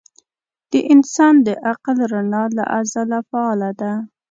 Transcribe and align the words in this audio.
د 0.71 0.73
انسان 0.93 1.35
د 1.47 1.47
عقل 1.69 1.97
رڼا 2.13 2.43
له 2.57 2.63
ازله 2.79 3.19
فعاله 3.29 3.71
ده. 3.81 3.91